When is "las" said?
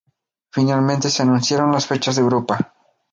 1.71-1.85